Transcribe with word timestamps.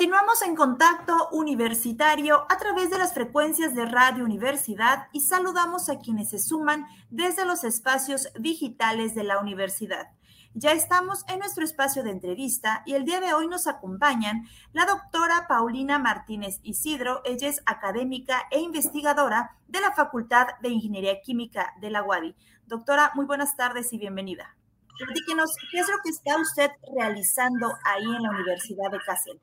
Continuamos 0.00 0.40
en 0.40 0.56
contacto 0.56 1.28
universitario 1.30 2.46
a 2.48 2.56
través 2.56 2.88
de 2.88 2.96
las 2.96 3.12
frecuencias 3.12 3.74
de 3.74 3.84
Radio 3.84 4.24
Universidad 4.24 5.08
y 5.12 5.20
saludamos 5.20 5.90
a 5.90 5.98
quienes 5.98 6.30
se 6.30 6.38
suman 6.38 6.86
desde 7.10 7.44
los 7.44 7.64
espacios 7.64 8.28
digitales 8.38 9.14
de 9.14 9.24
la 9.24 9.38
universidad. 9.38 10.08
Ya 10.54 10.72
estamos 10.72 11.22
en 11.28 11.40
nuestro 11.40 11.64
espacio 11.64 12.02
de 12.02 12.12
entrevista 12.12 12.82
y 12.86 12.94
el 12.94 13.04
día 13.04 13.20
de 13.20 13.34
hoy 13.34 13.46
nos 13.46 13.66
acompañan 13.66 14.48
la 14.72 14.86
doctora 14.86 15.44
Paulina 15.46 15.98
Martínez 15.98 16.60
Isidro. 16.62 17.20
Ella 17.26 17.48
es 17.48 17.60
académica 17.66 18.44
e 18.50 18.58
investigadora 18.58 19.58
de 19.68 19.82
la 19.82 19.92
Facultad 19.92 20.46
de 20.62 20.70
Ingeniería 20.70 21.20
Química 21.20 21.74
de 21.78 21.90
la 21.90 22.02
UADI. 22.02 22.34
Doctora, 22.64 23.12
muy 23.14 23.26
buenas 23.26 23.54
tardes 23.54 23.92
y 23.92 23.98
bienvenida. 23.98 24.56
Díganos, 25.14 25.54
¿qué 25.70 25.78
es 25.78 25.88
lo 25.88 25.96
que 26.02 26.08
está 26.08 26.38
usted 26.38 26.70
realizando 26.96 27.68
ahí 27.84 28.04
en 28.04 28.22
la 28.22 28.30
Universidad 28.30 28.90
de 28.90 28.98
Kassel? 29.04 29.38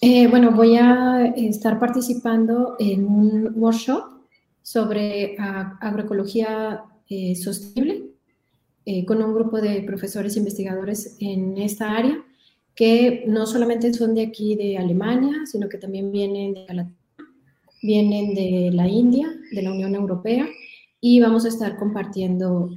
Eh, 0.00 0.28
bueno, 0.28 0.52
voy 0.52 0.76
a 0.76 1.26
estar 1.36 1.80
participando 1.80 2.76
en 2.78 3.04
un 3.04 3.52
workshop 3.56 4.04
sobre 4.62 5.36
agroecología 5.38 6.84
eh, 7.08 7.34
sostenible 7.34 8.04
eh, 8.84 9.04
con 9.04 9.20
un 9.22 9.34
grupo 9.34 9.60
de 9.60 9.82
profesores 9.82 10.36
e 10.36 10.38
investigadores 10.38 11.16
en 11.20 11.58
esta 11.58 11.96
área 11.96 12.22
que 12.76 13.24
no 13.26 13.44
solamente 13.44 13.92
son 13.92 14.14
de 14.14 14.22
aquí 14.22 14.54
de 14.54 14.78
Alemania, 14.78 15.46
sino 15.46 15.68
que 15.68 15.78
también 15.78 16.12
vienen 16.12 16.54
de 16.54 16.86
vienen 17.82 18.34
de 18.34 18.70
la 18.72 18.86
India, 18.86 19.28
de 19.52 19.62
la 19.62 19.72
Unión 19.72 19.94
Europea, 19.94 20.46
y 21.00 21.20
vamos 21.20 21.44
a 21.44 21.48
estar 21.48 21.76
compartiendo 21.76 22.70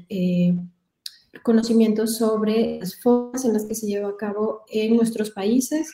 conocimientos 1.43 2.17
sobre 2.17 2.79
las 2.79 2.95
formas 3.01 3.45
en 3.45 3.53
las 3.53 3.65
que 3.65 3.75
se 3.75 3.87
lleva 3.87 4.09
a 4.09 4.17
cabo 4.17 4.61
en 4.71 4.95
nuestros 4.95 5.31
países 5.31 5.91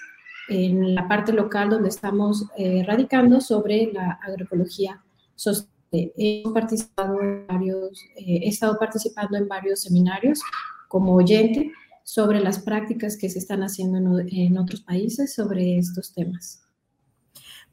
en 0.50 0.96
la 0.96 1.08
parte 1.08 1.34
local 1.34 1.70
donde 1.70 1.90
estamos 1.90 2.46
eh, 2.58 2.84
radicando 2.86 3.42
sobre 3.42 3.92
la 3.92 4.20
agroecología 4.24 5.04
sostenible. 5.36 5.78
He, 5.90 6.44
participado 6.54 7.22
en 7.22 7.48
varios, 7.48 8.04
eh, 8.18 8.42
he 8.44 8.50
estado 8.50 8.78
participando 8.78 9.38
en 9.38 9.48
varios 9.48 9.84
seminarios 9.84 10.42
como 10.90 11.16
oyente 11.16 11.72
sobre 12.04 12.42
las 12.42 12.60
prácticas 12.60 13.16
que 13.16 13.30
se 13.30 13.40
están 13.40 13.62
haciendo 13.62 14.20
en, 14.20 14.28
en 14.30 14.58
otros 14.58 14.82
países 14.82 15.34
sobre 15.34 15.78
estos 15.78 16.14
temas. 16.14 16.62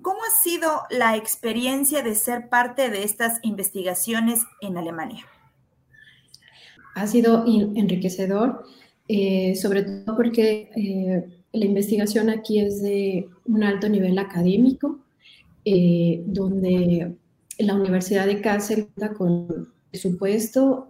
¿Cómo 0.00 0.20
ha 0.22 0.42
sido 0.42 0.82
la 0.90 1.16
experiencia 1.16 2.02
de 2.02 2.14
ser 2.14 2.48
parte 2.48 2.90
de 2.90 3.04
estas 3.04 3.38
investigaciones 3.42 4.40
en 4.60 4.76
Alemania? 4.76 5.24
Ha 6.94 7.06
sido 7.06 7.44
enriquecedor, 7.46 8.64
eh, 9.08 9.56
sobre 9.56 9.82
todo 9.82 10.16
porque 10.16 10.70
la 11.54 11.64
investigación 11.64 12.30
aquí 12.30 12.58
es 12.58 12.82
de 12.82 13.28
un 13.46 13.62
alto 13.62 13.88
nivel 13.88 14.18
académico, 14.18 14.98
eh, 15.64 16.20
donde 16.26 17.14
la 17.58 17.74
Universidad 17.74 18.26
de 18.26 18.40
Kassel 18.40 18.88
cuenta 18.88 19.14
con 19.14 19.72
presupuesto 19.90 20.88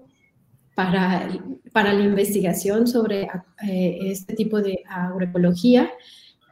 para, 0.74 1.28
para 1.72 1.92
la 1.92 2.02
investigación 2.02 2.86
sobre 2.86 3.28
eh, 3.68 3.98
este 4.00 4.34
tipo 4.34 4.62
de 4.62 4.82
agroecología. 4.88 5.90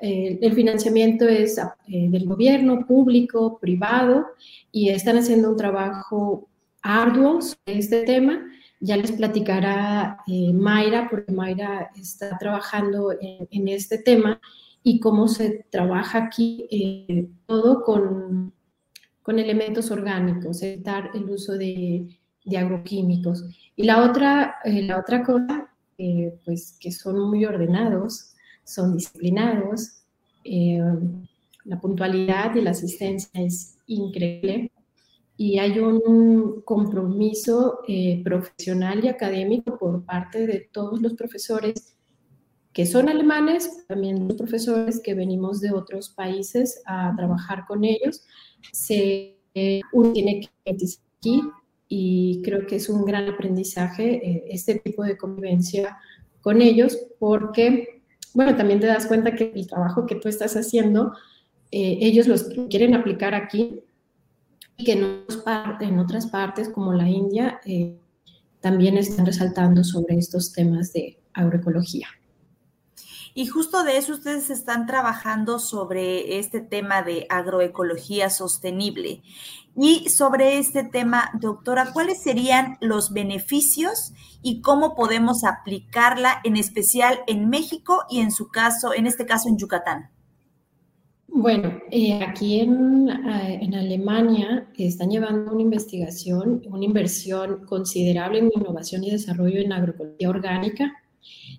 Eh, 0.03 0.39
el 0.43 0.53
financiamiento 0.53 1.27
es 1.27 1.59
del 1.87 2.27
gobierno, 2.27 2.87
público, 2.87 3.59
privado, 3.59 4.27
y 4.71 4.91
están 4.91 5.17
haciendo 5.17 5.51
un 5.51 5.57
trabajo 5.57 6.49
arduo 6.83 7.41
sobre 7.41 7.79
este 7.79 8.03
tema 8.03 8.43
ya 8.83 8.97
les 8.97 9.13
platicará 9.13 10.19
eh, 10.27 10.53
Mayra, 10.53 11.09
porque 11.09 11.31
Mayra 11.33 11.93
está 11.95 12.37
trabajando 12.37 13.13
en, 13.21 13.69
este 13.69 13.99
tema 13.99 14.41
y 14.83 14.99
cómo 14.99 15.29
se 15.29 15.65
trabaja 15.71 16.25
aquí 16.25 16.67
eh, 16.69 17.29
todo 17.47 17.85
con, 17.85 18.53
con, 19.23 19.39
elementos 19.39 19.93
orgánicos, 19.93 20.63
evitar 20.65 21.11
el 21.15 21.31
uso 21.31 21.53
de, 21.53 22.09
de 22.45 22.59
agroquímicos. 22.59 23.45
Y 23.77 23.85
la 23.85 24.03
otra, 24.03 24.57
eh, 24.65 24.83
la 24.83 24.99
otra 24.99 25.23
cosa, 25.23 25.69
pues 26.45 26.77
que 26.81 26.91
son 26.91 27.31
muy 27.31 27.45
ordenados, 27.45 28.35
son 28.65 28.97
disciplinados, 28.97 30.03
la 30.45 31.81
puntualidad 31.81 32.57
y 32.57 32.61
la 32.61 32.73
asistencia 32.73 33.31
es 33.35 33.79
increíble 33.87 34.72
y 35.43 35.59
hay 35.59 35.81
un 35.81 36.63
compromiso 36.65 37.81
eh, 37.89 38.23
profesional 38.23 39.05
y 39.05 39.09
académico 39.09 39.77
por 39.77 40.05
parte 40.05 40.47
de 40.47 40.69
todos 40.71 41.03
los 41.03 41.15
profesores 41.15 41.97
que 42.73 42.87
son 42.87 43.09
alemanes, 43.09 43.85
también 43.89 44.29
los 44.29 44.37
profesores 44.37 45.01
que 45.03 45.15
venimos 45.15 45.61
de 45.61 45.73
otros 45.73 46.11
países 46.11 46.81
a 46.87 47.13
trabajar 47.17 47.65
con 47.67 47.85
ellos. 47.85 48.25
Se, 48.71 49.37
eh, 49.55 49.81
uno 49.93 50.13
tiene 50.13 50.49
que 50.65 50.77
aquí 51.19 51.43
y 51.89 52.41
creo 52.45 52.65
que 52.69 52.77
es 52.77 52.89
un 52.89 53.05
gran 53.05 53.29
aprendizaje 53.29 54.25
eh, 54.25 54.45
este 54.49 54.77
tipo 54.77 55.03
de 55.03 55.17
convivencia 55.17 55.99
con 56.41 56.63
ellos 56.63 56.97
porque, 57.19 58.01
bueno, 58.33 58.55
también 58.55 58.79
te 58.79 58.87
das 58.87 59.07
cuenta 59.07 59.35
que 59.35 59.51
el 59.53 59.67
trabajo 59.67 60.07
que 60.07 60.15
tú 60.15 60.29
estás 60.29 60.55
haciendo, 60.55 61.15
ellos 61.73 62.29
los 62.29 62.45
quieren 62.69 62.95
aplicar 62.95 63.35
aquí 63.35 63.83
que 64.77 64.93
en, 64.93 65.99
otras 65.99 66.27
partes 66.27 66.69
como 66.69 66.93
la 66.93 67.09
India 67.09 67.61
eh, 67.65 67.99
también 68.61 68.97
están 68.97 69.27
resaltando 69.27 69.85
sobre 69.85 70.17
estos 70.17 70.53
temas 70.53 70.93
de 70.93 71.19
agroecología. 71.33 72.09
Y 73.35 73.47
justo 73.47 73.83
de 73.83 73.97
eso 73.97 74.13
ustedes 74.13 74.51
están 74.51 74.87
trabajando 74.87 75.59
sobre 75.59 76.39
este 76.39 76.61
tema 76.61 77.03
de 77.03 77.27
agroecología 77.31 78.29
sostenible. 78.29 79.23
Y 79.75 80.11
sobre 80.11 80.59
este 80.59 80.85
tema, 80.85 81.31
doctora, 81.41 81.93
¿cuáles 81.95 82.23
serían 82.23 82.77
los 82.83 83.13
beneficios 83.13 84.13
y 84.43 84.61
cómo 84.61 84.95
podemos 84.95 85.45
aplicarla 85.45 86.41
en 86.45 86.59
especial 86.59 87.21
en 87.27 87.49
México 87.49 88.05
y 88.11 88.21
en 88.21 88.33
su 88.33 88.49
caso, 88.49 88.93
en 88.93 89.07
este 89.07 89.25
caso 89.25 89.49
en 89.49 89.57
Yucatán? 89.57 90.12
Bueno, 91.35 91.81
eh, 91.91 92.23
aquí 92.23 92.61
en, 92.61 93.09
eh, 93.09 93.59
en, 93.63 93.75
Alemania 93.75 94.69
están 94.77 95.09
llevando 95.09 95.51
una 95.51 95.63
investigación, 95.63 96.63
una 96.67 96.85
inversión 96.85 97.65
considerable 97.65 98.41
en 98.41 98.51
innovación 98.55 99.03
y 99.03 99.11
desarrollo 99.11 99.59
en 99.61 99.73
agroecología 99.73 100.29
orgánica, 100.29 100.93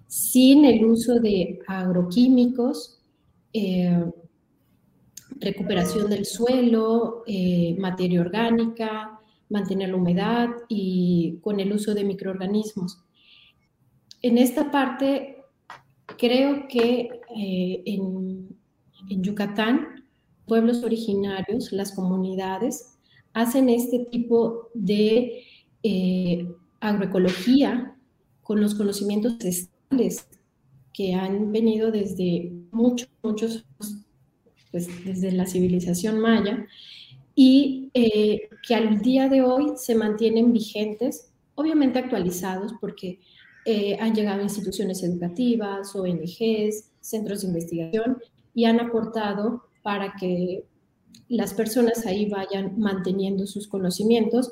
sin 0.06 0.66
el 0.66 0.86
uso 0.86 1.20
de 1.20 1.58
agroquímicos, 1.66 3.02
eh, 3.52 4.06
recuperación 5.40 6.08
del 6.08 6.26
suelo, 6.26 7.24
materia 7.80 8.22
orgánica, 8.22 9.20
mantener 9.50 9.90
la 9.90 9.96
humedad 9.96 10.50
y 10.70 11.40
con 11.42 11.60
el 11.60 11.74
uso 11.74 11.96
de 11.96 12.04
microorganismos. 12.04 13.04
En 14.22 14.38
esta 14.38 14.70
parte, 14.70 15.38
creo 16.16 16.68
que 16.68 17.10
en 17.36 18.54
en 19.10 19.24
Yucatán, 19.24 20.04
pueblos 20.46 20.84
originarios, 20.84 21.72
las 21.72 21.94
comunidades, 21.94 22.98
hacen 23.34 23.70
este 23.70 24.00
tipo 24.12 24.70
de 24.74 25.44
eh, 25.84 26.48
agroecología 26.80 27.96
con 28.42 28.62
los 28.62 28.76
conocimientos 28.76 29.34
ancestrales 29.34 30.28
que 30.94 31.14
han 31.14 31.52
venido 31.52 31.92
desde 31.92 32.52
muchos, 32.72 33.10
muchos, 33.24 33.66
pues 34.72 34.88
desde 35.06 35.32
la 35.32 35.46
civilización 35.46 36.20
maya 36.20 36.68
y 37.36 37.90
eh, 37.94 38.50
que 38.68 38.76
al 38.76 39.02
día 39.02 39.28
de 39.28 39.42
hoy 39.42 39.74
se 39.76 39.96
mantienen 39.96 40.54
vigentes, 40.54 41.32
obviamente 41.56 42.00
actualizados 42.00 42.74
porque 42.80 43.20
eh, 43.66 43.98
han 44.00 44.14
llegado 44.14 44.44
instituciones 44.44 45.02
educativas, 45.04 45.96
ONGs, 45.96 46.92
centros 47.00 47.42
de 47.42 47.48
investigación 47.48 48.18
y 48.54 48.66
han 48.66 48.80
aportado 48.80 49.64
para 49.82 50.14
que 50.20 50.66
las 51.28 51.54
personas 51.54 52.06
ahí 52.06 52.30
vayan 52.30 52.80
manteniendo 52.80 53.48
sus 53.48 53.68
conocimientos, 53.68 54.52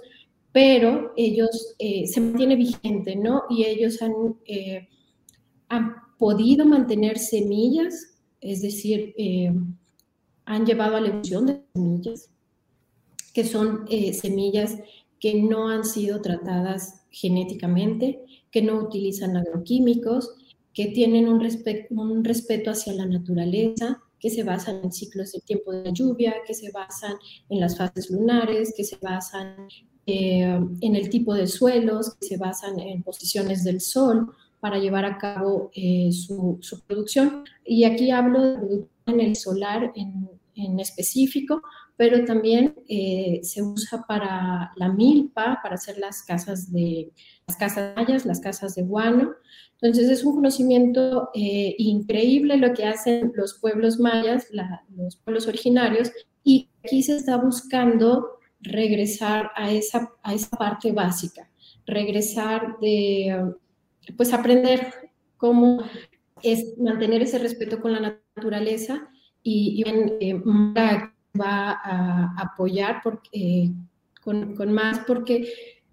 pero 0.51 1.13
ellos 1.15 1.75
eh, 1.79 2.07
se 2.07 2.19
mantiene 2.19 2.55
vigente, 2.55 3.15
¿no? 3.15 3.43
Y 3.49 3.65
ellos 3.65 4.01
han, 4.01 4.13
eh, 4.45 4.87
han 5.69 5.95
podido 6.17 6.65
mantener 6.65 7.17
semillas, 7.19 8.17
es 8.41 8.61
decir, 8.61 9.13
eh, 9.17 9.53
han 10.45 10.65
llevado 10.65 10.97
a 10.97 11.01
la 11.01 11.07
evolución 11.09 11.45
de 11.45 11.61
semillas, 11.73 12.29
que 13.33 13.45
son 13.45 13.85
semillas 14.13 14.77
que 15.19 15.41
no 15.41 15.69
han 15.69 15.85
sido 15.85 16.21
tratadas 16.21 17.03
genéticamente, 17.11 18.19
que 18.51 18.61
no 18.61 18.75
utilizan 18.75 19.37
agroquímicos, 19.37 20.35
que 20.73 20.87
tienen 20.87 21.27
un, 21.27 21.39
respeto 22.23 22.71
hacia 22.71 22.93
la 22.93 23.05
naturaleza, 23.05 24.01
que 24.19 24.29
se 24.29 24.43
basan 24.43 24.81
en 24.83 24.91
ciclos 24.91 25.31
de 25.31 25.41
tiempo 25.41 25.71
de 25.71 25.91
lluvia, 25.91 26.35
que 26.45 26.53
se 26.53 26.71
basan 26.71 27.15
en 27.49 27.59
las 27.59 27.77
fases 27.77 28.09
lunares, 28.09 28.73
que 28.75 28.83
se 28.83 28.97
basan 28.97 29.67
eh, 30.05 30.59
en 30.81 30.95
el 30.95 31.09
tipo 31.09 31.33
de 31.33 31.47
suelos, 31.47 32.15
que 32.15 32.27
se 32.27 32.37
basan 32.37 32.79
en 32.79 33.03
posiciones 33.03 33.63
del 33.63 33.81
sol. 33.81 34.33
para 34.59 34.77
llevar 34.77 35.05
a 35.05 35.17
cabo 35.17 35.71
eh, 35.73 36.11
su, 36.11 36.59
producción. 36.85 37.45
Y 37.65 37.83
aquí 37.83 38.11
hablo 38.11 38.43
de 38.43 38.57
producción 38.57 38.89
en 39.07 39.19
el 39.19 39.35
solar 39.35 39.91
en, 39.95 40.29
en 40.53 40.79
específico, 40.79 41.63
pero 42.01 42.25
también 42.25 42.73
eh, 42.89 43.41
se 43.43 43.61
usa 43.61 44.03
para 44.07 44.71
la 44.75 44.89
milpa, 44.91 45.59
para 45.61 45.75
hacer 45.75 45.99
las 45.99 46.23
casas 46.23 46.71
de 46.71 47.11
las 47.45 47.57
casas 47.57 47.93
mayas, 47.95 48.25
las 48.25 48.39
casas 48.39 48.73
de 48.73 48.81
guano. 48.81 49.35
Entonces 49.79 50.09
es 50.09 50.23
un 50.23 50.33
conocimiento 50.33 51.29
eh, 51.35 51.75
increíble 51.77 52.57
lo 52.57 52.73
que 52.73 52.85
hacen 52.85 53.31
los 53.35 53.59
pueblos 53.59 53.99
mayas, 53.99 54.47
los 54.97 55.15
pueblos 55.17 55.47
originarios, 55.47 56.11
y 56.43 56.69
aquí 56.83 57.03
se 57.03 57.17
está 57.17 57.37
buscando 57.37 58.39
regresar 58.61 59.51
a 59.55 59.71
esa, 59.71 60.11
a 60.23 60.33
esa 60.33 60.57
parte 60.57 60.91
básica, 60.91 61.51
regresar 61.85 62.79
de, 62.81 63.53
pues 64.17 64.33
aprender 64.33 64.91
cómo 65.37 65.83
es 66.41 66.75
mantener 66.79 67.21
ese 67.21 67.37
respeto 67.37 67.79
con 67.79 67.91
la 67.91 68.17
naturaleza 68.35 69.07
y, 69.43 69.83
y 69.85 70.19
eh, 70.19 70.41
va 71.39 71.79
a 71.83 72.35
apoyar 72.37 73.01
porque, 73.03 73.71
con, 74.23 74.55
con, 74.55 74.71
más 74.71 74.99
porque 75.07 75.47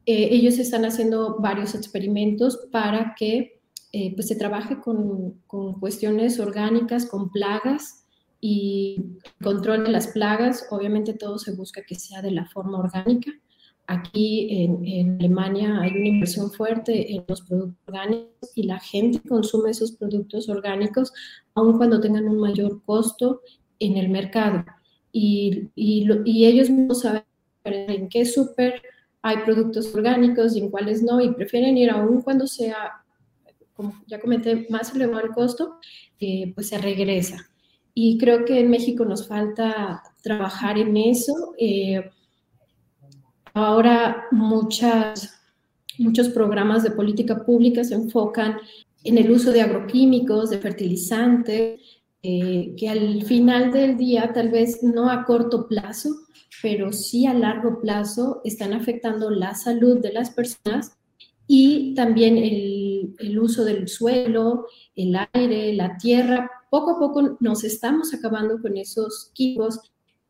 eh, 0.06 0.28
ellos 0.30 0.58
están 0.58 0.84
haciendo 0.84 1.38
varios 1.38 1.74
experimentos 1.74 2.68
para 2.72 3.14
que 3.14 3.60
eh, 3.92 4.14
pues 4.14 4.28
se 4.28 4.36
trabaje 4.36 4.80
con, 4.80 5.40
con, 5.46 5.80
cuestiones 5.80 6.38
orgánicas, 6.40 7.06
con 7.06 7.30
plagas 7.30 8.06
y 8.40 9.02
control 9.42 9.84
de 9.84 9.90
las 9.90 10.08
plagas. 10.08 10.66
Obviamente 10.70 11.14
todo 11.14 11.38
se 11.38 11.54
busca 11.54 11.82
que 11.82 11.94
sea 11.94 12.20
de 12.20 12.30
la 12.30 12.46
forma 12.46 12.78
orgánica. 12.78 13.32
Aquí 13.86 14.48
en, 14.50 14.84
en, 14.84 15.18
Alemania 15.18 15.80
hay 15.80 15.92
una 15.92 16.08
inversión 16.08 16.50
fuerte 16.50 17.14
en 17.14 17.24
los 17.26 17.40
productos 17.40 17.78
orgánicos 17.86 18.50
y 18.54 18.64
la 18.64 18.78
gente 18.80 19.26
consume 19.26 19.70
esos 19.70 19.92
productos 19.92 20.50
orgánicos 20.50 21.12
aun 21.54 21.78
cuando 21.78 21.98
tengan 21.98 22.28
un 22.28 22.38
mayor 22.38 22.82
costo 22.84 23.40
en 23.78 23.96
el 23.96 24.10
mercado 24.10 24.64
y, 25.20 25.70
y, 25.74 26.46
ellos 26.46 26.70
no 26.70 26.94
saben 26.94 27.24
en 27.64 28.08
qué 28.08 28.24
súper 28.24 28.80
hay 29.20 29.38
productos 29.38 29.92
orgánicos 29.92 30.54
y 30.54 30.60
en 30.60 30.70
cuáles 30.70 31.02
no, 31.02 31.20
y 31.20 31.34
prefieren 31.34 31.76
ir 31.76 31.90
aún 31.90 32.22
cuando 32.22 32.46
sea, 32.46 33.02
como 33.74 33.94
ya 34.06 34.20
comenté, 34.20 34.68
más 34.70 34.94
elevado 34.94 35.26
el 35.26 35.32
costo, 35.32 35.78
eh, 36.20 36.52
pues 36.54 36.68
se 36.68 36.78
regresa. 36.78 37.50
Y 37.94 38.16
creo 38.16 38.44
que 38.44 38.60
en 38.60 38.70
México 38.70 39.04
nos 39.04 39.26
falta 39.26 40.04
trabajar 40.22 40.78
en 40.78 40.96
eso. 40.96 41.34
Eh, 41.58 42.08
ahora 43.54 44.26
muchas, 44.30 45.42
muchos 45.98 46.28
programas 46.28 46.84
de 46.84 46.92
política 46.92 47.44
pública 47.44 47.82
se 47.82 47.96
enfocan 47.96 48.58
en 49.02 49.18
el 49.18 49.32
uso 49.32 49.50
de 49.50 49.62
agroquímicos, 49.62 50.50
de 50.50 50.58
fertilizantes, 50.58 51.80
eh, 52.22 52.74
que 52.76 52.88
al 52.88 53.22
final 53.22 53.72
del 53.72 53.96
día, 53.96 54.32
tal 54.32 54.50
vez 54.50 54.82
no 54.82 55.10
a 55.10 55.24
corto 55.24 55.68
plazo, 55.68 56.10
pero 56.62 56.92
sí 56.92 57.26
a 57.26 57.34
largo 57.34 57.80
plazo, 57.80 58.40
están 58.44 58.72
afectando 58.72 59.30
la 59.30 59.54
salud 59.54 60.00
de 60.00 60.12
las 60.12 60.30
personas 60.30 60.96
y 61.46 61.94
también 61.94 62.36
el, 62.36 63.14
el 63.18 63.38
uso 63.38 63.64
del 63.64 63.88
suelo, 63.88 64.66
el 64.94 65.16
aire, 65.32 65.72
la 65.74 65.96
tierra. 65.96 66.50
Poco 66.70 66.92
a 66.92 66.98
poco 66.98 67.36
nos 67.40 67.64
estamos 67.64 68.12
acabando 68.12 68.60
con 68.60 68.76
esos 68.76 69.30
químicos, 69.34 69.80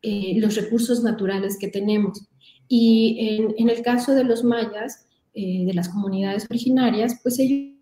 eh, 0.03 0.35
los 0.39 0.55
recursos 0.55 1.03
naturales 1.03 1.57
que 1.59 1.69
tenemos. 1.69 2.29
Y 2.69 3.17
en, 3.19 3.55
en 3.57 3.71
el 3.71 3.83
caso 3.83 4.15
de 4.15 4.25
los 4.25 4.45
mayas, 4.45 5.07
eh, 5.35 5.65
de 5.65 5.75
las 5.75 5.89
comunidades 5.89 6.47
originarias, 6.51 7.19
pues 7.23 7.39
ellos 7.39 7.78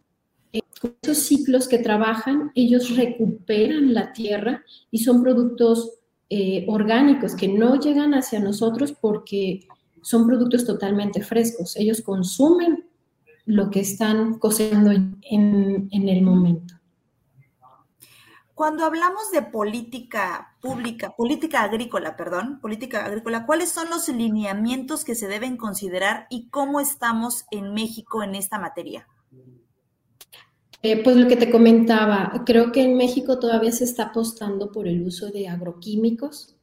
con 0.81 0.97
esos 1.03 1.19
ciclos 1.19 1.69
que 1.69 1.79
trabajan, 1.79 2.50
ellos 2.55 2.97
recuperan 2.97 3.94
la 3.94 4.12
tierra 4.12 4.62
y 4.91 4.99
son 4.99 5.23
productos 5.23 5.99
eh, 6.29 6.64
orgánicos 6.69 7.35
que 7.35 7.49
no 7.49 7.79
llegan 7.79 8.14
hacia 8.14 8.41
nosotros 8.41 8.93
porque 8.93 9.67
son 10.03 10.26
productos 10.26 10.64
totalmente 10.64 11.23
frescos. 11.23 11.76
Ellos 11.76 12.03
consumen 12.03 12.88
lo 13.44 13.70
que 13.70 13.81
están 13.81 14.38
cosechando 14.38 14.91
en, 14.91 15.88
en 15.91 16.08
el 16.08 16.23
momento. 16.23 16.75
Cuando 18.56 18.87
hablamos 18.87 19.31
de 19.32 19.43
política 19.43 20.56
pública, 20.62 21.14
política 21.14 21.62
agrícola, 21.62 22.17
perdón, 22.17 22.59
política 22.59 23.05
agrícola, 23.05 23.44
¿cuáles 23.44 23.70
son 23.70 23.91
los 23.91 24.09
lineamientos 24.09 25.05
que 25.05 25.14
se 25.14 25.29
deben 25.29 25.59
considerar 25.59 26.26
y 26.31 26.49
cómo 26.49 26.81
estamos 26.81 27.44
en 27.50 27.75
México 27.75 28.23
en 28.23 28.35
esta 28.35 28.59
materia? 28.59 29.06
Eh, 30.88 31.03
pues 31.03 31.17
lo 31.17 31.27
que 31.27 31.35
te 31.35 31.50
comentaba, 31.50 32.44
creo 32.47 32.71
que 32.71 32.81
en 32.81 32.97
México 32.97 33.41
todavía 33.41 33.73
se 33.73 33.83
está 33.83 34.05
apostando 34.05 34.71
por 34.71 34.87
el 34.87 35.03
uso 35.03 35.33
de 35.33 35.49
agroquímicos 35.49 36.55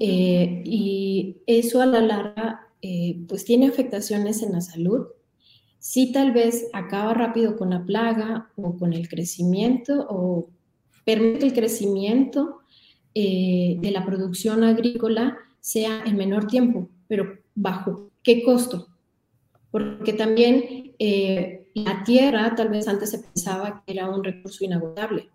eh, 0.00 0.60
y 0.66 1.38
eso 1.46 1.80
a 1.80 1.86
la 1.86 2.02
larga 2.02 2.68
eh, 2.82 3.18
pues 3.26 3.46
tiene 3.46 3.68
afectaciones 3.68 4.42
en 4.42 4.52
la 4.52 4.60
salud. 4.60 5.06
Sí 5.78 6.12
tal 6.12 6.32
vez 6.32 6.68
acaba 6.74 7.14
rápido 7.14 7.56
con 7.56 7.70
la 7.70 7.86
plaga 7.86 8.50
o 8.56 8.76
con 8.76 8.92
el 8.92 9.08
crecimiento 9.08 10.06
o 10.10 10.50
permite 11.06 11.46
el 11.46 11.54
crecimiento 11.54 12.58
de 13.14 13.90
la 13.90 14.04
producción 14.04 14.62
agrícola 14.62 15.38
sea 15.58 16.02
en 16.04 16.18
menor 16.18 16.46
tiempo, 16.48 16.90
pero 17.08 17.38
bajo 17.54 18.10
qué 18.22 18.42
costo. 18.42 18.88
Porque 19.70 20.12
también 20.12 20.92
la 21.84 22.02
tierra, 22.04 22.54
tal 22.54 22.68
vez 22.68 22.88
antes 22.88 23.10
se 23.10 23.18
pensaba 23.18 23.82
que 23.84 23.92
era 23.92 24.08
un 24.08 24.22
recurso 24.22 24.64
inagotable, 24.64 25.28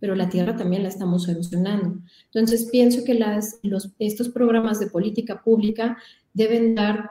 pero 0.00 0.14
la 0.14 0.28
tierra 0.28 0.56
también 0.56 0.82
la 0.82 0.88
estamos 0.88 1.28
erosionando. 1.28 2.00
Entonces, 2.26 2.68
pienso 2.70 3.04
que 3.04 3.18
los, 3.62 3.90
estos 3.98 4.28
programas 4.28 4.80
de 4.80 4.88
política 4.88 5.42
pública 5.42 5.98
deben 6.32 6.74
dar 6.74 7.10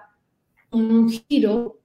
un 0.71 1.09
giro 1.09 1.79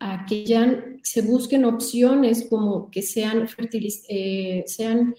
a 0.00 0.26
que 0.26 0.44
ya 0.44 0.84
se 1.02 1.22
busquen 1.22 1.64
opciones 1.64 2.46
como 2.48 2.90
que 2.90 3.02
sean, 3.02 3.48
eh, 4.08 4.64
sean 4.66 5.14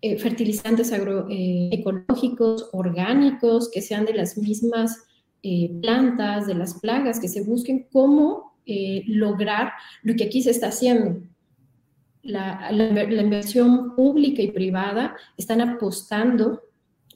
eh, 0.00 0.18
fertilizantes 0.18 0.92
agroecológicos, 0.92 2.62
eh, 2.62 2.66
orgánicos, 2.72 3.70
que 3.70 3.82
sean 3.82 4.06
de 4.06 4.14
las 4.14 4.36
mismas 4.36 5.04
plantas, 5.82 6.46
de 6.46 6.54
las 6.54 6.78
plagas, 6.78 7.18
que 7.18 7.26
se 7.26 7.42
busquen 7.42 7.88
cómo 7.92 8.51
eh, 8.66 9.02
lograr 9.06 9.72
lo 10.02 10.14
que 10.14 10.24
aquí 10.24 10.42
se 10.42 10.50
está 10.50 10.68
haciendo. 10.68 11.22
La, 12.22 12.70
inversión 12.70 13.96
pública 13.96 14.42
y 14.42 14.52
privada 14.52 15.16
están 15.36 15.60
apostando 15.60 16.62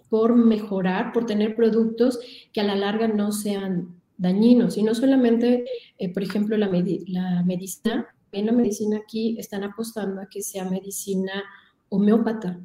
por 0.09 0.35
mejorar, 0.35 1.13
por 1.13 1.27
tener 1.27 1.55
productos 1.55 2.19
que 2.53 2.61
a 2.61 2.65
la 2.65 2.75
larga 2.75 3.09
no 3.09 3.33
sean 3.33 4.01
dañinos. 4.17 4.77
Y 4.77 4.83
no 4.83 4.95
solamente, 4.95 5.65
eh, 5.99 6.13
por 6.13 6.23
ejemplo, 6.23 6.57
la, 6.57 6.69
la 7.07 7.43
medicina, 7.45 8.09
en 8.33 8.47
la 8.47 8.53
medicina 8.53 8.99
aquí 8.99 9.37
están 9.39 9.65
apostando 9.65 10.21
a 10.21 10.29
que 10.29 10.43
sea 10.43 10.69
medicina 10.69 11.45
homeópata. 11.89 12.61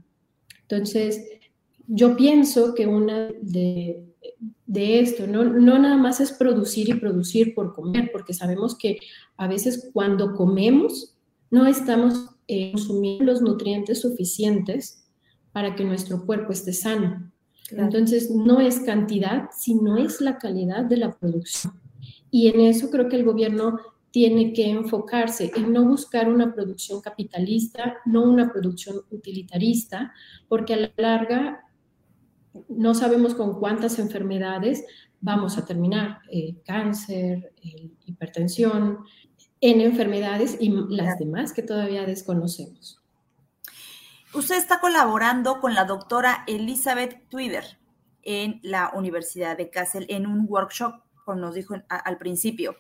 Entonces, 0.64 1.22
yo 1.88 2.16
pienso 2.16 2.74
que 2.74 2.88
una 2.88 3.30
de, 3.42 4.11
de 4.66 5.00
esto, 5.00 5.28
¿no? 5.28 5.44
no 5.44 5.80
nada 5.80 5.98
más 5.98 6.20
es 6.20 6.32
producir 6.32 6.90
y 6.90 6.94
producir 6.94 7.54
por 7.54 7.74
comer, 7.74 8.10
porque 8.12 8.34
sabemos 8.34 8.78
que 8.78 9.00
a 9.38 9.48
veces 9.48 9.90
cuando 9.94 10.36
comemos 10.36 11.16
no 11.50 11.66
estamos 11.66 12.30
eh, 12.48 12.72
consumiendo 12.72 13.26
los 13.26 13.42
nutrientes 13.42 14.02
suficientes 14.02 15.06
para 15.52 15.76
que 15.76 15.84
nuestro 15.84 16.26
cuerpo 16.26 16.54
esté 16.54 16.74
sano. 16.74 17.32
Entonces, 17.70 18.32
no 18.32 18.60
es 18.60 18.82
cantidad, 18.82 19.50
sino 19.58 19.98
es 19.98 20.20
la 20.22 20.38
calidad 20.38 20.84
de 20.84 20.98
la 20.98 21.12
producción. 21.12 21.74
Y 22.30 22.48
en 22.48 22.62
eso 22.62 22.90
creo 22.90 23.08
que 23.10 23.18
el 23.18 23.26
gobierno 23.26 23.80
tiene 24.12 24.52
que 24.52 24.70
enfocarse 24.70 25.52
en 25.56 25.72
no 25.72 25.86
buscar 25.86 26.30
una 26.30 26.54
producción 26.54 27.02
capitalista, 27.02 27.98
no 28.06 28.24
una 28.24 28.52
producción 28.52 28.98
utilitarista, 29.10 30.14
porque 30.50 30.74
a 30.74 30.78
la 30.78 30.92
larga 30.98 31.66
no 32.68 32.94
sabemos 32.94 33.36
con 33.36 33.60
cuántas 33.60 34.00
enfermedades 34.00 34.86
vamos 35.22 35.58
a 35.58 35.66
terminar, 35.66 36.22
eh, 36.32 36.56
cáncer, 36.66 37.54
hipertensión, 38.06 39.00
en 39.62 39.80
enfermedades 39.80 40.58
y 40.60 40.72
las 40.90 41.20
demás 41.20 41.54
que 41.54 41.62
todavía 41.62 42.06
desconocemos. 42.06 43.00
Usted 44.34 44.58
está 44.58 44.80
colaborando 44.80 45.60
con 45.60 45.76
la 45.76 45.86
doctora 45.86 46.44
Elizabeth 46.48 47.28
Twitter 47.30 47.64
en 48.24 48.60
la 48.64 48.92
Universidad 48.96 49.58
de 49.58 49.70
Kassel 49.70 50.06
en 50.10 50.26
un 50.26 50.46
workshop, 50.50 51.02
como 51.26 51.40
nos 51.40 51.56
dijo 51.56 51.76
al 51.88 52.18
principio. 52.18 52.78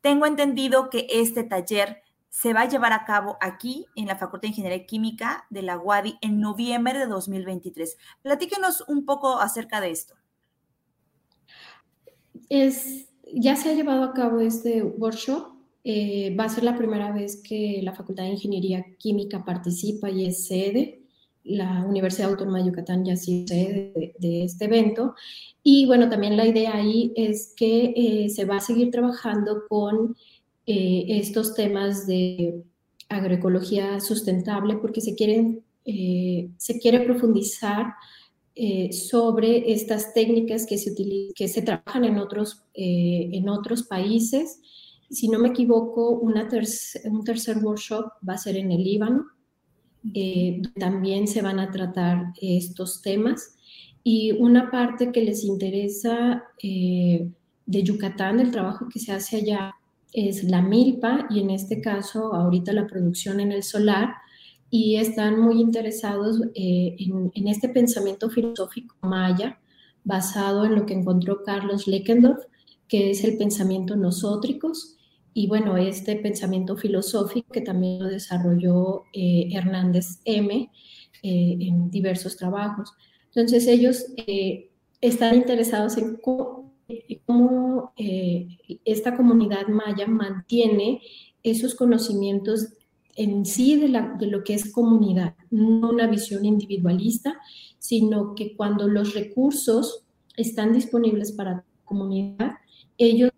Tengo 0.00 0.26
entendido 0.26 0.90
que 0.90 1.06
este 1.08 1.44
taller 1.44 2.02
se 2.40 2.52
va 2.52 2.60
a 2.60 2.68
llevar 2.68 2.92
a 2.92 3.04
cabo 3.04 3.36
aquí 3.40 3.86
en 3.96 4.06
la 4.06 4.16
Facultad 4.16 4.42
de 4.42 4.48
Ingeniería 4.50 4.86
Química 4.86 5.46
de 5.50 5.62
la 5.62 5.76
UADI 5.76 6.18
en 6.20 6.38
noviembre 6.38 6.96
de 6.96 7.06
2023. 7.06 7.96
Platíquenos 8.22 8.84
un 8.86 9.04
poco 9.04 9.40
acerca 9.40 9.80
de 9.80 9.90
esto. 9.90 10.14
Es, 12.48 13.08
ya 13.34 13.56
se 13.56 13.70
ha 13.70 13.74
llevado 13.74 14.04
a 14.04 14.14
cabo 14.14 14.40
este 14.40 14.82
workshop 14.82 15.58
Eh, 15.84 16.36
va 16.38 16.44
a 16.44 16.48
ser 16.48 16.64
la 16.64 16.76
primera 16.76 17.12
vez 17.12 17.40
que 17.42 17.80
la 17.82 17.94
Facultad 17.94 18.24
de 18.24 18.30
Ingeniería 18.30 18.84
Química 18.98 19.44
participa 19.44 20.10
y 20.10 20.26
es 20.26 20.46
sede. 20.46 21.02
La 21.44 21.84
Universidad 21.86 22.30
Autónoma 22.30 22.58
de 22.58 22.66
Yucatán 22.66 23.04
ya 23.04 23.16
sí 23.16 23.44
es 23.44 23.48
sede 23.48 24.14
de, 24.18 24.44
este 24.44 24.66
evento. 24.66 25.14
Y 25.62 25.86
bueno, 25.86 26.08
también 26.08 26.36
la 26.36 26.46
idea 26.46 26.74
ahí 26.74 27.12
es 27.16 27.54
que 27.56 27.94
eh, 27.96 28.28
se 28.28 28.44
va 28.44 28.56
a 28.58 28.60
seguir 28.60 28.90
trabajando 28.90 29.62
con 29.68 30.14
eh, 30.68 31.06
estos 31.08 31.54
temas 31.54 32.06
de 32.06 32.62
agroecología 33.08 34.00
sustentable 34.00 34.76
porque 34.76 35.00
se, 35.00 35.14
quieren, 35.14 35.64
se 35.84 36.78
quiere 36.78 37.00
profundizar 37.00 37.94
sobre 38.90 39.72
estas 39.72 40.12
técnicas 40.12 40.66
que 40.66 40.76
se, 40.76 40.94
que 41.34 41.48
se 41.48 41.62
trabajan 41.62 42.04
en 42.04 42.18
otros, 42.18 42.64
en 42.74 43.48
otros 43.48 43.84
países 43.84 44.60
si 45.10 45.28
no 45.28 45.38
me 45.38 45.48
equivoco, 45.48 46.10
una 46.10 46.48
un 47.04 47.24
tercer 47.24 47.58
workshop 47.58 48.12
va 48.28 48.34
a 48.34 48.38
ser 48.38 48.56
en 48.56 48.72
el 48.72 48.84
Líbano. 48.84 49.26
Eh, 50.14 50.62
también 50.78 51.26
se 51.26 51.42
van 51.42 51.58
a 51.58 51.70
tratar 51.70 52.32
estos 52.40 53.00
temas. 53.02 53.56
Y 54.04 54.32
una 54.32 54.70
parte 54.70 55.10
que 55.10 55.22
les 55.22 55.44
interesa 55.44 56.44
eh, 56.62 57.30
de 57.66 57.82
Yucatán, 57.82 58.38
del 58.38 58.50
trabajo 58.50 58.86
que 58.92 59.00
se 59.00 59.12
hace 59.12 59.38
allá, 59.38 59.74
es 60.12 60.44
la 60.44 60.62
milpa 60.62 61.26
y 61.30 61.40
en 61.40 61.50
este 61.50 61.80
caso 61.80 62.34
ahorita 62.34 62.72
la 62.72 62.86
producción 62.86 63.40
en 63.40 63.52
el 63.52 63.62
solar. 63.62 64.14
Y 64.70 64.96
están 64.96 65.40
muy 65.40 65.60
interesados 65.60 66.42
eh, 66.54 66.96
en, 66.98 67.48
este 67.48 67.70
pensamiento 67.70 68.28
filosófico 68.28 68.94
maya 69.00 69.58
basado 70.04 70.66
en 70.66 70.74
lo 70.74 70.84
que 70.84 70.92
encontró 70.92 71.42
Carlos 71.42 71.86
Leckendorf, 71.86 72.44
que 72.86 73.10
es 73.10 73.24
el 73.24 73.38
pensamiento 73.38 73.96
nosótricos 73.96 74.96
y 75.32 75.46
bueno, 75.46 75.76
este 75.76 76.16
pensamiento 76.16 76.76
filosófico 76.76 77.50
que 77.50 77.60
también 77.62 78.02
lo 78.02 78.08
desarrolló 78.08 79.04
eh, 79.12 79.48
Hernández 79.52 80.20
M 80.24 80.70
eh, 81.22 81.56
en 81.60 81.90
diversos 81.90 82.36
trabajos. 82.36 82.92
Entonces 83.26 83.66
ellos 83.66 84.04
están 85.00 85.36
interesados 85.36 85.96
en 85.96 86.16
cómo, 86.16 86.67
esta 88.84 89.16
comunidad 89.16 89.68
maya 89.68 90.06
mantiene 90.06 91.02
esos 91.42 91.74
conocimientos 91.74 92.68
en 93.16 93.44
sí 93.44 93.76
de, 93.76 93.88
lo 93.88 94.44
que 94.44 94.54
es 94.54 94.72
comunidad, 94.72 95.34
no 95.50 95.90
una 95.90 96.06
visión 96.06 96.44
individualista, 96.44 97.38
sino 97.78 98.34
que 98.34 98.56
cuando 98.56 98.86
los 98.86 99.14
recursos 99.14 100.04
están 100.36 100.72
disponibles 100.72 101.32
para 101.32 101.52
la 101.52 101.64
comunidad, 101.84 102.52
ellos 102.96 103.30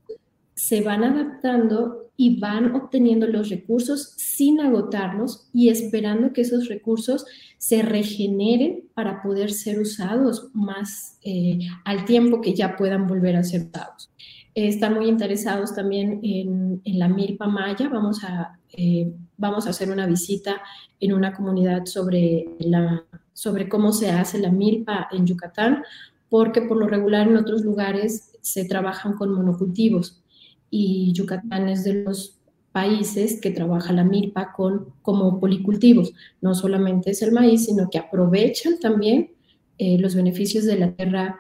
se 0.54 0.83
van 0.83 1.02
adaptando 1.02 2.11
y 2.16 2.38
van 2.38 2.75
obteniendo 2.75 3.26
los 3.26 3.49
recursos 3.49 4.12
sin 4.19 4.61
agotarlos 4.61 5.49
y 5.54 5.71
esperando 5.71 6.35
que 6.35 6.42
esos 6.42 6.69
recursos 6.69 7.25
se 7.60 7.82
regeneren 7.82 8.88
para 8.94 9.20
poder 9.22 9.52
ser 9.52 9.80
usados 9.80 10.48
más 10.54 11.18
eh, 11.22 11.58
al 11.84 12.06
tiempo 12.06 12.40
que 12.40 12.54
ya 12.54 12.74
puedan 12.74 13.06
volver 13.06 13.36
a 13.36 13.44
ser 13.44 13.66
usados. 13.66 14.10
están 14.54 14.94
muy 14.94 15.08
interesados 15.08 15.74
también 15.74 16.20
en, 16.22 16.80
la 16.84 17.06
milpa 17.08 17.48
maya. 17.48 17.90
Vamos 17.90 18.24
a, 18.24 18.58
eh, 18.72 19.12
vamos 19.36 19.66
a 19.66 19.70
hacer 19.70 19.90
una 19.90 20.06
visita 20.06 20.62
en 21.00 21.12
una 21.12 21.34
comunidad 21.34 21.84
sobre, 21.84 22.46
la, 22.60 23.04
sobre 23.34 23.68
cómo 23.68 23.92
se 23.92 24.10
hace 24.10 24.38
la 24.38 24.50
milpa 24.50 25.08
en 25.12 25.26
Yucatán, 25.26 25.82
porque 26.30 26.62
por 26.62 26.78
lo 26.78 26.88
regular 26.88 27.28
en 27.28 27.36
otros 27.36 27.60
lugares 27.60 28.38
se 28.40 28.64
trabajan 28.64 29.12
con 29.12 29.34
monocultivos 29.34 30.22
y 30.70 31.12
Yucatán 31.12 31.68
es 31.68 31.84
de 31.84 32.04
los 32.04 32.39
países 32.72 33.40
que 33.40 33.50
trabaja 33.50 33.92
la 33.92 34.04
milpa 34.04 34.52
con, 34.52 34.92
como 35.02 35.40
policultivos. 35.40 36.12
No 36.40 36.54
solamente 36.54 37.10
es 37.10 37.22
el 37.22 37.32
maíz, 37.32 37.66
sino 37.66 37.90
que 37.90 37.98
aprovechan 37.98 38.78
también 38.78 39.32
eh, 39.78 39.98
los 39.98 40.14
beneficios 40.14 40.64
de 40.64 40.78
la 40.78 40.92
tierra 40.92 41.38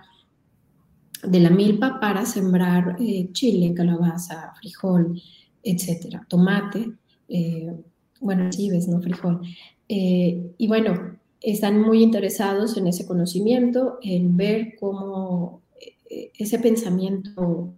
de 1.22 1.40
la 1.40 1.50
milpa 1.50 2.00
para 2.00 2.24
sembrar 2.24 2.96
eh, 2.98 3.28
chile, 3.32 3.74
calabaza, 3.74 4.54
frijol, 4.58 5.20
etcétera, 5.62 6.24
tomate, 6.26 6.92
eh, 7.28 7.70
bueno, 8.20 8.48
chives, 8.48 8.88
no 8.88 9.00
frijol. 9.02 9.40
y 9.86 10.66
bueno, 10.66 11.18
están 11.42 11.80
muy 11.80 12.02
interesados 12.02 12.76
en 12.76 12.86
ese 12.86 13.06
conocimiento, 13.06 13.98
en 14.02 14.36
ver 14.36 14.76
cómo 14.78 15.62
ese 16.38 16.58
pensamiento 16.58 17.74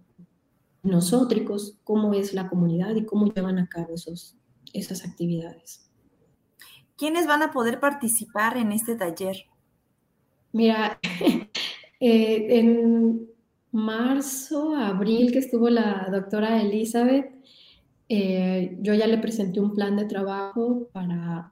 nosotros, 0.83 1.77
cómo 1.83 2.13
es 2.13 2.33
la 2.33 2.49
comunidad 2.49 2.95
y 2.95 3.05
cómo 3.05 3.33
llevan 3.33 3.57
a 3.57 3.67
cabo 3.67 3.95
esos, 3.95 4.35
esas 4.73 5.05
actividades. 5.05 5.89
¿Quiénes 6.97 7.25
van 7.25 7.41
a 7.41 7.51
poder 7.51 7.79
participar 7.79 8.57
en 8.57 8.71
este 8.71 8.95
taller? 8.95 9.35
Mira, 10.51 10.99
eh, 11.99 12.59
en 12.59 13.27
marzo, 13.71 14.75
abril 14.75 15.31
que 15.31 15.39
estuvo 15.39 15.69
la 15.69 16.07
doctora 16.11 16.61
Elizabeth, 16.61 17.33
eh, 18.09 18.77
yo 18.81 18.93
ya 18.93 19.07
le 19.07 19.17
presenté 19.17 19.59
un 19.59 19.73
plan 19.73 19.95
de 19.95 20.05
trabajo 20.05 20.89
para, 20.91 21.51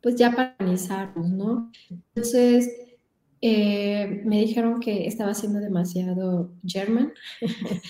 pues 0.00 0.16
ya 0.16 0.30
para 0.30 0.56
organizarnos, 0.58 1.28
¿no? 1.28 1.70
Entonces, 1.90 2.70
eh, 3.42 4.22
me 4.24 4.40
dijeron 4.40 4.80
que 4.80 5.06
estaba 5.06 5.32
haciendo 5.32 5.60
demasiado 5.60 6.52
German. 6.64 7.12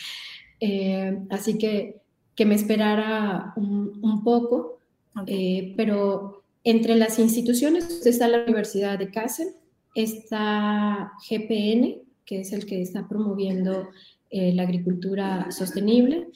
Eh, 0.60 1.18
así 1.30 1.58
que 1.58 2.00
que 2.34 2.44
me 2.44 2.54
esperara 2.54 3.54
un, 3.56 4.22
poco, 4.22 4.78
eh, 5.26 5.72
pero 5.74 6.42
entre 6.64 6.94
las 6.94 7.18
instituciones 7.18 8.06
está 8.06 8.28
la 8.28 8.42
Universidad 8.42 8.98
de 8.98 9.10
Kassel, 9.10 9.54
está 9.94 11.12
GPN, 11.30 12.02
que 12.26 12.40
es 12.40 12.52
el 12.52 12.66
que 12.66 12.82
está 12.82 13.08
promoviendo 13.08 13.88
eh, 14.28 14.52
la 14.52 14.64
agricultura 14.64 15.50
sostenible, 15.50 16.28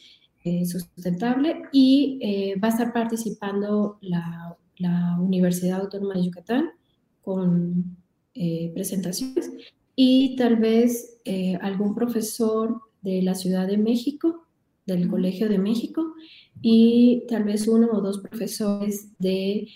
sustentable, 0.65 1.65
y 1.71 2.19
va 2.65 2.69
a 2.69 2.71
estar 2.71 2.95
participando 2.95 3.99
la, 4.01 4.57
la, 4.79 5.19
Universidad 5.21 5.83
Autónoma 5.83 6.15
de 6.15 6.25
Yucatán 6.25 6.71
con 7.21 7.95
presentaciones 8.73 9.51
y 9.95 10.35
tal 10.37 10.57
vez 10.57 11.21
algún 11.61 11.95
profesor 11.95 12.81
de 13.03 13.23
la 13.23 13.35
Ciudad 13.35 13.67
de 13.67 13.79
México, 13.79 14.47
del 14.87 15.09
Colegio 15.09 15.49
de 15.49 15.59
México, 15.59 16.15
y 16.61 17.25
tal 17.29 17.45
vez 17.45 17.69
uno 17.69 17.89
o 17.93 18.01
dos 18.01 18.19
profesores 18.19 19.09
de 19.19 19.69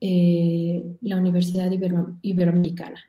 eh, 0.00 0.84
la 1.00 1.16
Universidad 1.16 1.70
Iberoamericana. 2.22 3.00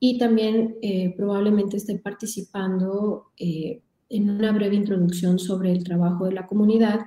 Y 0.00 0.18
también 0.18 0.76
eh, 0.80 1.12
probablemente 1.16 1.76
esté 1.76 1.98
participando 1.98 3.32
eh, 3.36 3.82
en 4.08 4.30
una 4.30 4.52
breve 4.52 4.76
introducción 4.76 5.38
sobre 5.38 5.72
el 5.72 5.84
trabajo 5.84 6.26
de 6.26 6.32
la 6.32 6.46
comunidad, 6.46 7.00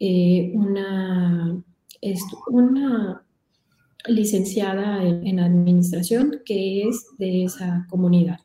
una, 0.00 1.60
una 2.46 3.22
licenciada 4.06 5.02
en 5.04 5.40
administración 5.40 6.40
que 6.44 6.88
es 6.88 7.06
de 7.18 7.44
esa 7.44 7.84
comunidad. 7.90 8.38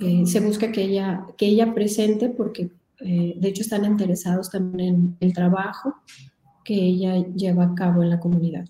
Eh, 0.00 0.26
se 0.26 0.40
busca 0.40 0.72
que 0.72 0.82
ella, 0.82 1.26
que 1.36 1.46
ella 1.46 1.74
presente 1.74 2.28
porque 2.28 2.70
eh, 3.00 3.34
de 3.36 3.48
hecho 3.48 3.62
están 3.62 3.84
interesados 3.84 4.50
también 4.50 4.94
en 4.94 5.16
el 5.20 5.32
trabajo 5.32 5.96
que 6.64 6.74
ella 6.74 7.16
lleva 7.34 7.64
a 7.64 7.74
cabo 7.74 8.02
en 8.02 8.10
la 8.10 8.20
comunidad. 8.20 8.64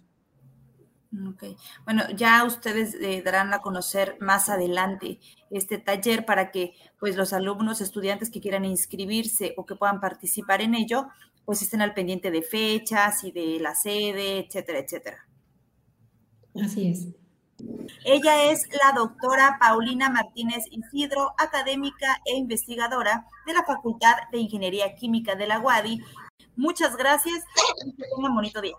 Okay. 1.34 1.56
Bueno, 1.84 2.04
ya 2.16 2.42
ustedes 2.44 2.94
eh, 2.94 3.20
darán 3.22 3.52
a 3.52 3.58
conocer 3.58 4.16
más 4.20 4.48
adelante 4.48 5.20
este 5.50 5.76
taller 5.76 6.24
para 6.24 6.50
que 6.50 6.72
pues 6.98 7.16
los 7.16 7.34
alumnos, 7.34 7.82
estudiantes 7.82 8.30
que 8.30 8.40
quieran 8.40 8.64
inscribirse 8.64 9.52
o 9.58 9.66
que 9.66 9.76
puedan 9.76 10.00
participar 10.00 10.62
en 10.62 10.74
ello, 10.74 11.08
pues 11.44 11.60
estén 11.60 11.82
al 11.82 11.92
pendiente 11.92 12.30
de 12.30 12.40
fechas 12.40 13.24
y 13.24 13.32
de 13.32 13.58
la 13.60 13.74
sede, 13.74 14.38
etcétera, 14.38 14.78
etcétera. 14.78 15.18
Así 16.54 16.88
es. 16.88 17.21
Ella 18.04 18.50
es 18.50 18.68
la 18.82 18.92
doctora 18.92 19.58
Paulina 19.60 20.08
Martínez 20.10 20.64
Isidro, 20.70 21.34
académica 21.38 22.20
e 22.24 22.36
investigadora 22.36 23.26
de 23.46 23.52
la 23.52 23.64
Facultad 23.64 24.14
de 24.30 24.38
Ingeniería 24.38 24.94
Química 24.94 25.34
de 25.34 25.46
la 25.46 25.60
UADI. 25.60 26.00
Muchas 26.56 26.96
gracias 26.96 27.44
y 27.84 27.92
que 27.94 28.04
tengan 28.14 28.34
bonito 28.34 28.60
día. 28.60 28.74